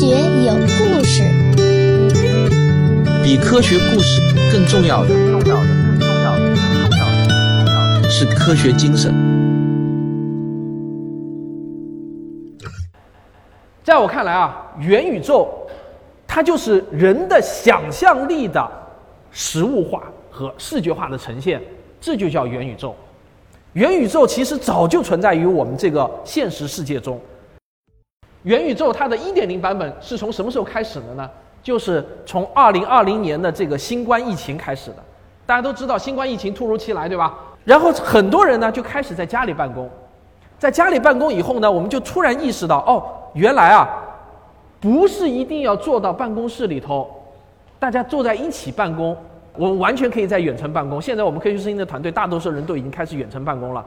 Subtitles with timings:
[0.00, 1.22] 学有故事，
[3.22, 9.12] 比科学故事更重要的，重要的，更重要的，更，重要的是科学精神。
[13.84, 15.50] 在我看来啊，元宇宙
[16.26, 18.66] 它就是人的想象力的
[19.30, 21.60] 实物化和视觉化的呈现，
[22.00, 22.96] 这就叫元宇宙。
[23.74, 27.20] 元宇宙其实早就存在于我们这个现实世界中。
[28.42, 31.28] 元宇宙它的一点零版本是从什么时候开始的呢？
[31.62, 34.96] 就是从二零二零年的这个新冠疫情开始的。
[35.44, 37.34] 大家都知道新冠疫情突如其来，对吧？
[37.64, 39.90] 然后很多人呢就开始在家里办公，
[40.58, 43.86] 在家里办公以后呢，我们就突然意识到，哦，原来啊，
[44.80, 47.10] 不是一定要坐到办公室里头，
[47.78, 49.14] 大家坐在一起办公，
[49.56, 51.02] 我们完全可以在远程办公。
[51.02, 53.84] 现在我们科学声音的团队，大多数人都已经开始远程办公了。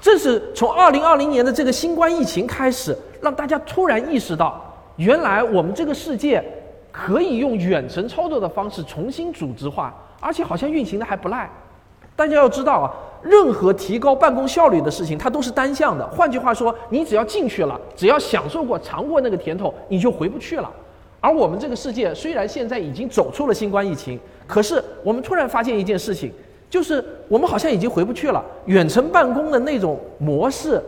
[0.00, 4.62] 这是从二零二零年的这个新冠疫情开始，让大家突然意识到，
[4.96, 6.42] 原来我们这个世界
[6.92, 11.50] 可以用远程操作的方式重新组织化，而且好像运行的还不赖。
[12.14, 16.06] 大家要知道啊，任何提高办公效率的事情，它都是单向的。
[16.08, 20.70] 换句话说，你只要进去了，只要享受过、尝过那个甜头，你就回不去了。
[21.20, 26.32] 而我们这个世界虽然现在已经走出了新冠疫情，可是我们突然发现一件事情。
[26.76, 28.44] 就是我们好像已经回不去了。
[28.66, 30.78] 远程办公的那种模式，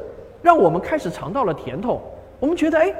[0.42, 1.98] 让我们开始尝到了甜头。
[2.38, 2.94] 我们觉得，哎，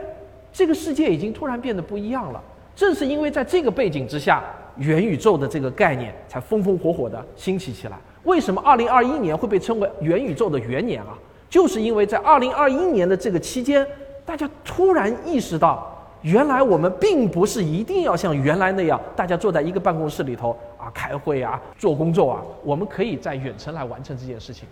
[0.51, 2.43] 这个世界已经突然变得不一样了。
[2.75, 4.43] 正是因为在这个背景之下，
[4.79, 7.99] 元宇宙的这个概念才风风火火的兴起起来。
[8.25, 11.13] 为什么二零二一年会被称为元宇宙的元年啊？
[11.51, 13.87] 就是因为在二零二一年的这个期间，
[14.25, 15.95] 大家突然意识到。
[16.23, 20.57] 原来我们并不是一定要像原来那样，大家坐在一个办公室里头
[20.95, 24.69] 开会啊做工作啊，我们可以在远程来完成这件事情。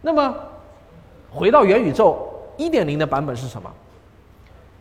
[0.00, 0.34] 那么，
[1.30, 3.70] 回到元宇宙一点零的版本是什么？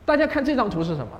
[0.06, 1.12] 大家看这张图是什么？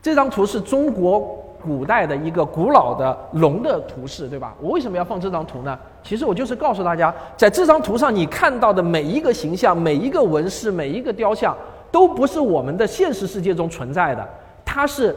[0.00, 1.20] 这张图是中国
[1.62, 4.54] 古代的一个古老的龙的图示，对吧？
[4.60, 5.78] 我为什么要放这张图呢？
[6.02, 11.56] 其实我就是告诉大家，在这张图上你看到的每一个形象、每一个纹饰、每一个雕像。
[11.92, 14.26] 都不是我们的现实世界中存在的，
[14.64, 15.14] 它是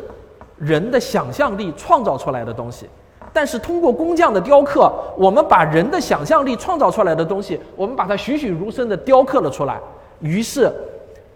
[0.58, 2.86] 人的想象力创造出来的东西。
[3.36, 9.78] 但是通过工匠的雕刻，我们把人的想象力创造出来的东西，我们把它栩栩如生的雕刻了出来。
[10.22, 10.72] 于是，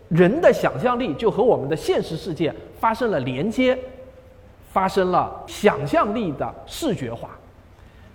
[0.08, 3.78] 人的想象力就和我们的现实世界发生了连接，
[4.72, 7.32] 发生了想象力的视觉化。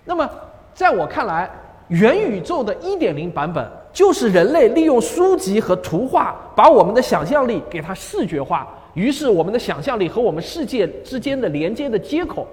[0.03, 0.27] 那么，
[0.73, 1.47] 在我看来，
[1.89, 3.63] 元宇宙的一点零版本。
[3.93, 8.67] 就是人类利用书籍和图画，把我们的想象力给它视觉化。
[8.93, 12.45] 于是，我们的想象力和我们世界之间的连接的接口，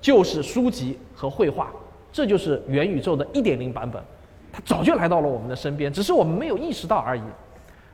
[0.00, 1.70] 就是书籍和绘画。
[2.12, 4.02] 这就是元宇宙的一点零版本，
[4.52, 7.22] 它早就来到了我们的身边，只是我们没有意识到而已。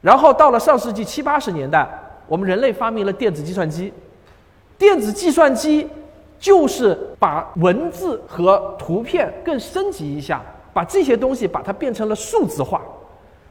[0.01, 1.89] 然后到了上世纪七八十年代，
[2.27, 3.93] 我们人类发明了电子计算机。
[4.79, 5.89] 电子计算机
[6.39, 10.43] 就是把文字和图片更升级一下。
[10.73, 12.83] 把这些东西把它变成了数字化，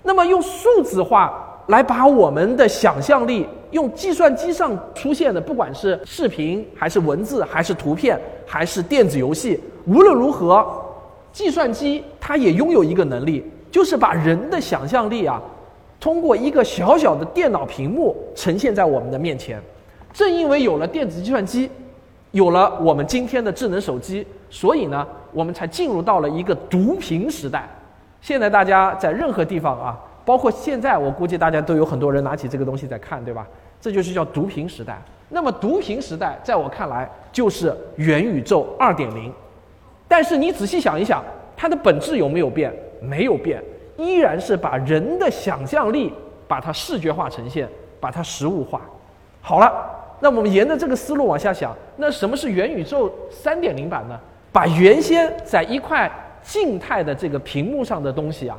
[0.02, 10.66] 那么用数字化来把我们的想象力，用计算机上出现的，不管是视频还是文字还是图片还是电子游戏，无论如何，
[11.32, 15.42] 计算机它也拥有一个能力，就是把人的想象力啊，
[16.00, 19.62] 通过一个小小的电脑屏幕呈现在我们的面前。
[20.14, 21.70] 正因为有了电子计算机，
[22.32, 25.06] 有了我们今天的智能手机，所以呢。
[25.36, 27.68] 我们才进入到了一个读屏时代。
[28.22, 33.48] 现在大家在任何地方啊，包括现在，我估计大家都有很多人拿起这个东西在看，对吧？
[33.82, 35.02] 这就是叫读屏时代。
[35.30, 39.34] 那么读屏时代，在我看来就是元宇宙二点零。
[40.08, 41.24] 但是你仔细想一想，
[41.58, 42.74] 它的本质有没有变？
[43.02, 43.62] 没有变，
[43.98, 46.14] 依然是把人的想象力
[46.48, 47.68] 把它视觉化呈现，
[48.00, 48.80] 把它实物化。
[49.42, 49.74] 好了，
[50.22, 54.18] 那我们沿着这个思路往下想，那什么是元宇宙三点零版呢？
[54.54, 56.10] 把原先在一块
[56.42, 58.58] 静态的这个屏幕上的东西啊，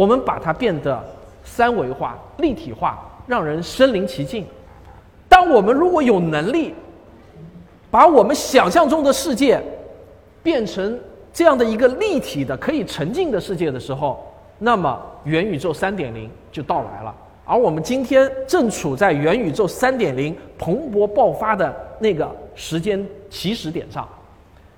[0.00, 0.98] 我们把它变得
[1.44, 4.46] 三维化、立体化，让人身临其境。
[5.28, 6.74] 当我们如果有能力
[7.90, 9.62] 把我们想象中的世界
[10.42, 10.98] 变成
[11.34, 14.26] 这样的一个立体的、可以沉浸的世界的时候，
[14.58, 17.14] 那么元宇宙三点零就到来了。
[17.44, 24.08] 而我们今天正处在元宇宙三点零蓬勃爆发的那个时间起始点上。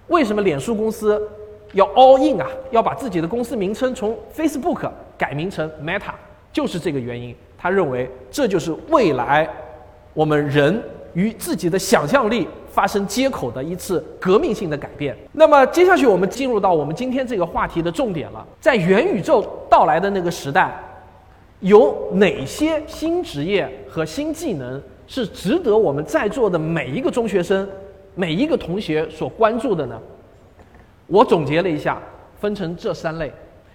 [0.08, 1.30] 为什么脸书公司
[1.74, 2.48] 要 all in 啊？
[2.72, 4.90] 要把自己的公司名称从 Facebook
[5.22, 6.14] 改名成 Meta，
[6.52, 7.32] 就是这个原因。
[7.56, 9.48] 他认为这就是未来
[10.14, 10.82] 我们人
[11.14, 15.16] 与自己的想象力发生接口的一次革命性的改变。
[15.30, 18.44] 那么接下去我们进入到我们今天这个话题的重点了。
[18.60, 20.76] 在元宇宙到来的那个时代，
[21.60, 24.82] 有哪些新职业和新技能？
[25.06, 27.68] 是值得我们在座的每一个中学生、
[28.14, 30.00] 每一个同学所关注的呢？
[31.06, 32.00] 我总结了一下，
[32.40, 33.30] 分成这三类。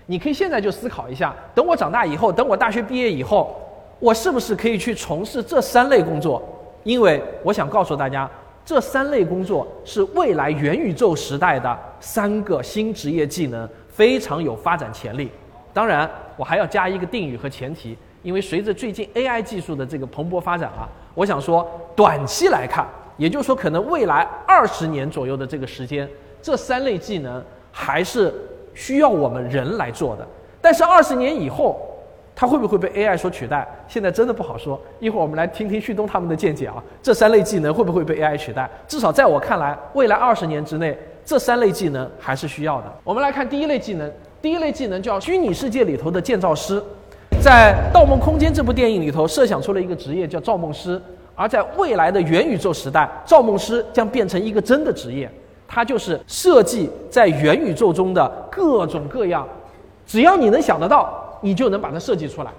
[0.10, 3.60] 你可以现在就思考一下，等我长大以后，等我大学毕业以后，
[4.00, 6.42] 我是不是可以去从事这三类工作？
[6.84, 8.30] 因为我想告诉大家，
[8.64, 15.30] 这三类工作是未来元宇宙时代的三个新职业技能，非常有发展潜力。
[15.74, 22.88] 当然，我还要加一个定语和前提，因为随着最近 AI 技术的这个蓬勃发展啊，我想说，短期来看，
[23.18, 26.10] 也就是说，可能未来二十年左右的这个时间，
[26.42, 27.44] 这三类技能
[27.74, 28.34] 还是。
[28.78, 30.28] 需要我们人来做的，
[30.62, 31.82] 但是二十年以后，
[32.36, 33.68] 它会不会被 AI 所取代？
[33.88, 34.80] 现在真的不好说。
[35.00, 38.70] 一会儿我们来听听旭东他们的见解啊，这三类技能会不会被 AI 取代？
[38.88, 40.96] 至少在我看来，未来二十年之内，
[41.26, 42.94] 这三类技能还是需要的。
[43.04, 46.80] 我们来看第一类技能，第一类技能叫虚拟世界里头的建造师，
[47.42, 51.02] 在《盗梦空间》这部电影里头设想出了一个职业叫造梦师，
[51.34, 55.28] 而在未来的元宇宙时代，造梦师将变成一个真的职业。
[55.68, 59.48] 它就是设计在元宇宙中的各种各样，
[60.06, 62.52] 只要你能想得到，你就能把它设计出来。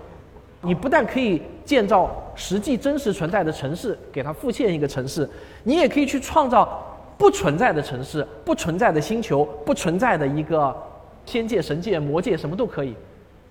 [0.61, 5.29] 你不但可以建造实际真实存在的城市，给它复现一个城市，
[5.63, 6.85] 你也可以去创造
[7.17, 10.77] 不存在的城市、不存在的星球、不存在的一个
[11.25, 12.95] 仙界、神界、魔界，什么都可以。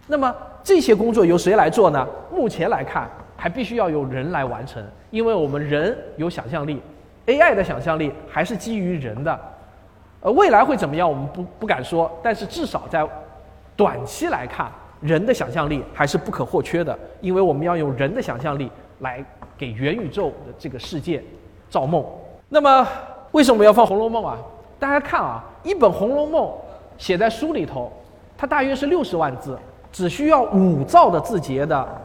[0.05, 0.33] 那么
[0.63, 2.05] 这些工作由谁来做呢？
[2.29, 6.81] 目前来看，还必须要有人来完成，因为我们人有想象力。
[7.27, 9.39] AI 的想象力还是基于人的，
[10.21, 12.09] 呃，未来会怎么样，我们不不敢说。
[12.23, 13.07] 但是至少在
[13.75, 14.71] 短期来看，
[15.01, 19.23] 人的想象力还是不可或缺的，因为我们要用人的想象力来
[19.57, 21.21] 给元宇宙的这个世界
[21.69, 22.03] 造梦。
[22.49, 22.87] 那么，
[23.31, 24.37] 为什么要放《红楼梦》啊？
[24.79, 26.45] 大家看啊，一本《红楼梦》
[26.97, 27.91] 写在书里头，
[28.37, 29.59] 它大约是六十万字，
[29.91, 32.01] 只需要五兆的字节的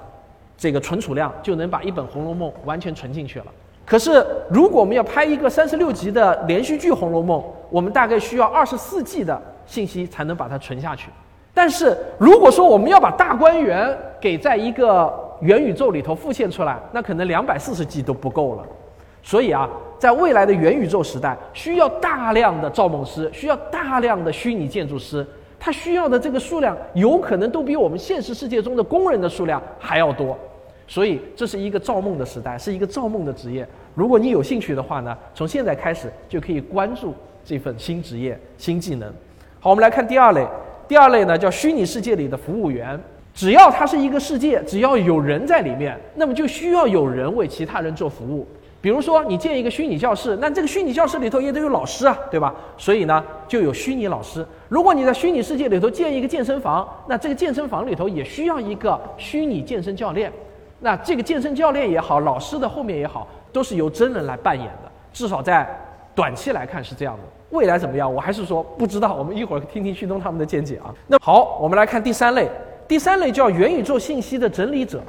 [0.57, 3.47] 这个存储量，就能把一本《红楼梦》完全存进去了。
[3.85, 11.11] 可是，如果我们要拍一个三十六集的连续剧《红楼梦》，我们大概需要二十四 G 的信息才能把它存下去。
[11.53, 18.65] 但是，如果说我们要把大观园给在一个元宇宙里头复现出来，那可能两百四十 G 都不够了。
[19.23, 19.69] 所以啊，
[19.99, 25.27] 在未来的元宇宙时代，需要大量的造梦师，需要大量的虚拟建筑师，
[25.61, 30.39] 他需要的这个数量有可能都比我们现实世界中的工人的数量还要多。
[30.87, 33.67] 所以这是一个造梦的时代，是一个造梦的职业。
[33.95, 37.15] 如果你有兴趣的话呢，从现在开始就可以关注
[37.45, 39.13] 这份新职业、新技能。
[39.61, 40.47] 好，我们来看第二类。
[40.89, 43.01] 第二类呢叫虚拟世界里的服务员。
[43.35, 48.47] 只要它是一个世界，只要有人在里面，那么就需要有人为其他人做服务。
[48.83, 52.55] 比如说，你建一个虚拟教室，那这个虚拟教室里头也得有老师啊，对吧？
[52.77, 54.45] 所以呢，就有虚拟老师。
[54.69, 60.31] 如果你在虚拟世界里头建一个健身房，那这个健身房里头也需要一个虚拟健身教练。
[60.85, 64.91] 那这个健身教练也好，老师的后面也好，都是由真人来扮演的。
[65.13, 65.65] 至少在
[66.13, 67.21] 短期来看是这样的。
[67.51, 69.15] 未来怎么样，我还是说不知道。
[69.15, 70.93] 我们一会儿听听旭东他们的见解啊。
[71.07, 72.51] 那好，我们来看第三类。
[72.89, 75.01] 第三类叫元宇宙信息的整理者，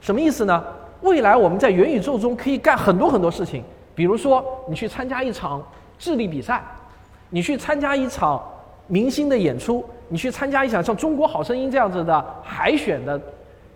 [0.00, 0.64] 什么意思呢？
[1.02, 3.62] 未来我们在元宇宙中可以干很多很多事情，
[3.94, 5.62] 比如说你去参加一场
[5.98, 6.64] 智力比赛，
[7.28, 8.42] 你去参加一场
[8.86, 13.20] 明星的演出，你去参加一场像《中国好声音》这样子的海选的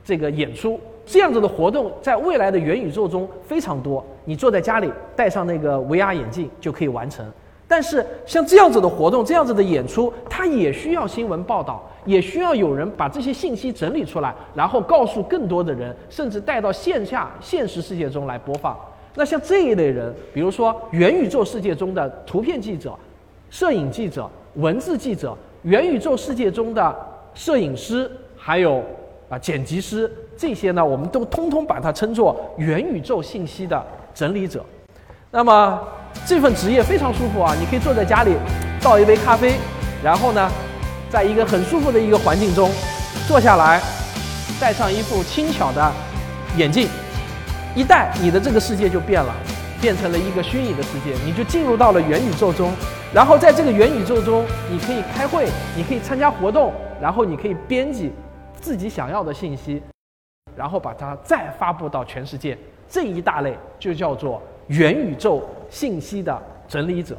[0.02, 0.80] 这个演出。
[1.04, 7.24] 这样子的活动在未来的元宇宙中非常多，你坐在家里戴上那个 VR 眼镜就可以完成。
[7.66, 18.78] 但是像这样子的活动、这样子的演出，它也需要新闻报道，也需要有人把这些信息整理出来，然后告诉更多的人，甚至带到线下现实世界中来播放。
[19.14, 22.94] 那像这一类人，比如说元宇宙世界中的图片记者、
[23.48, 26.94] 摄影记者、文字记者，元宇宙世界中的
[27.32, 28.82] 摄影师，还有
[29.30, 30.10] 啊剪辑师。
[30.36, 33.84] 这些呢，我们都通通把它称作元宇宙信息的
[34.14, 34.64] 整理者。
[35.30, 35.80] 那么
[36.26, 38.34] 这份职业非常舒服啊，你可以坐在家里
[38.82, 39.54] 倒一杯咖啡，
[40.02, 40.50] 然后呢，
[41.08, 42.70] 在一个很舒服的一个环境中
[43.26, 43.80] 坐下来，
[44.60, 45.92] 戴上一副轻巧的
[46.56, 46.88] 眼镜，
[47.74, 49.32] 一戴你的这个世界就变了，
[49.80, 52.70] 变成了一个虚拟的世界，你就进入到了元宇宙中。
[53.14, 55.46] 然后在这个元宇宙中，你可以开会，
[55.76, 58.10] 你可以参加活动，然后你可以编辑
[58.60, 59.82] 自己想要的信息。
[60.56, 62.56] 然后把它再发布到全世界，
[62.88, 67.16] 这一大类就叫做元宇宙信息的整理者。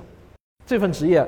[0.66, 1.26] 这份职业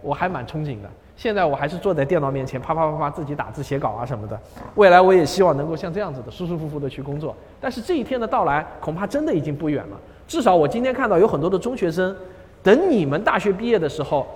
[0.00, 0.88] 我还蛮憧憬的。
[1.16, 4.38] 现在我还是坐在电脑面前啪啪啪啪自己打字写稿啊什么的。
[4.76, 7.34] 未来我也希望能够像这样子的舒舒服服的去工作。
[7.60, 10.00] 但是这一天的到来恐怕真的已经不远了。
[10.28, 12.16] 至少我今天看到有很多的中学生，
[12.62, 14.26] 等你们大学毕业的时候，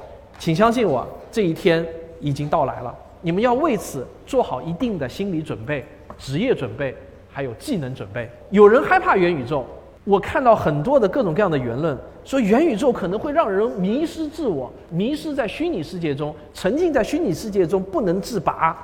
[0.41, 1.87] 请相信我，这一天
[2.19, 2.93] 已经到来了。
[3.21, 5.85] 你们要为此做好一定的心理准备、
[6.19, 6.93] 职业准备。
[7.33, 9.65] 还有技能准备，有人害怕元宇宙，
[10.05, 18.77] 我看到很多的各种各样的言论，说元宇宙可能会让人迷失自我，迷失在虚拟世界中，沉浸在虚拟世界中不能自拔。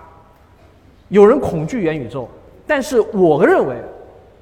[1.09, 2.26] 有人恐惧元宇宙，
[2.67, 3.76] 但是我认为，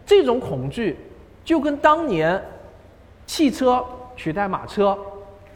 [0.04, 0.96] 这种恐惧
[1.44, 2.40] 就跟当年
[3.26, 3.84] 汽车
[4.14, 4.96] 取代马车、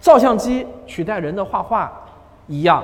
[0.00, 1.92] 照相机取代人的画画
[2.48, 2.82] 一样，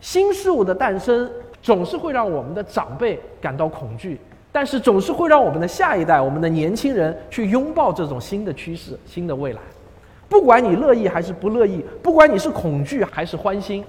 [0.00, 1.30] 新事物的诞生
[1.60, 4.18] 总是会让我们的长辈感到恐惧。
[4.58, 9.60] 但是总是会让我们的下一代、我们的年轻人去拥抱这种新的趋势、新的未来。
[10.28, 13.84] 不管你乐意还是不乐意，不管你是恐惧还是欢心，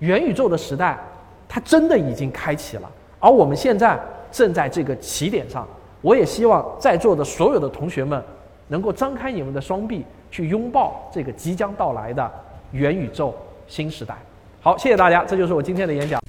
[0.00, 0.98] 元宇宙的时代，
[1.48, 2.90] 它真的已经开启了。
[3.20, 3.96] 而我们现在
[4.32, 5.64] 正在这个起点上。
[6.00, 8.20] 我也希望在座的所有的同学们，
[8.66, 12.28] 能够张开你们的双臂，去拥抱这个即将到来的
[12.72, 13.32] 元宇宙
[13.68, 14.16] 新时代。
[14.60, 16.20] 好，谢谢大家，这就是我今天的演讲。